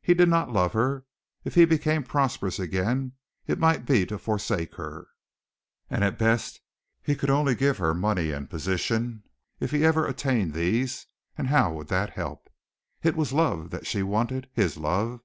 [0.00, 1.04] He did not love her.
[1.44, 3.12] If he became prosperous again
[3.46, 5.08] it might be to forsake her,
[5.90, 6.62] and at best
[7.02, 9.24] he could only give her money and position
[9.60, 12.48] if he ever attained these, and how would that help?
[13.02, 15.20] It was love that she wanted his love.